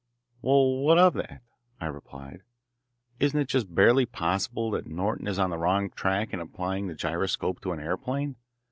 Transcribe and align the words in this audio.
"Well, 0.41 0.79
what 0.79 0.97
of 0.97 1.13
that" 1.13 1.43
I 1.79 1.85
replied. 1.85 2.41
"Isn't 3.19 3.39
it 3.39 3.47
just 3.49 3.75
barely 3.75 4.07
possible 4.07 4.71
that 4.71 4.87
Norton 4.87 5.27
is 5.27 5.37
on 5.37 5.51
the 5.51 5.59
wrong 5.59 5.91
track 5.91 6.33
in 6.33 6.39
applying 6.39 6.87
the 6.87 6.95
gyroscope 6.95 7.61
to 7.61 7.71
an 7.71 7.79
aeroplane? 7.79 8.35